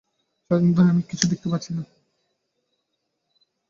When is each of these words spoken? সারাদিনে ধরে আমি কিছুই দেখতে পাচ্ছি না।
সারাদিনে 0.51 0.75
ধরে 0.77 0.89
আমি 0.89 1.01
কিছুই 1.01 1.29
দেখতে 1.31 1.47
পাচ্ছি 1.49 1.71
না। 1.73 1.83